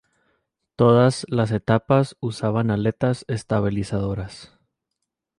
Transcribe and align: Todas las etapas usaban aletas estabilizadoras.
Todas 0.77 1.27
las 1.29 1.51
etapas 1.51 2.17
usaban 2.21 2.71
aletas 2.71 3.23
estabilizadoras. 3.27 4.51